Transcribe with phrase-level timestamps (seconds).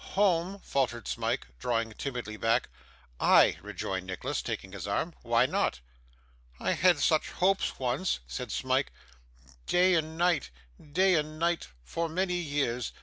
[0.15, 2.69] 'Home!' faltered Smike, drawing timidly back.
[3.19, 5.13] 'Ay,' rejoined Nicholas, taking his arm.
[5.21, 5.79] 'Why not?'
[6.59, 8.91] 'I had such hopes once,' said Smike;
[9.67, 10.49] 'day and night,
[10.91, 12.93] day and night, for many years.